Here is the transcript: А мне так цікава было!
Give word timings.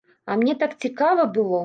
А 0.31 0.37
мне 0.43 0.55
так 0.63 0.73
цікава 0.87 1.29
было! 1.37 1.59